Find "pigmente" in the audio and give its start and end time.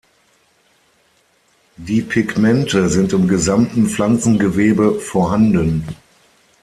2.01-2.89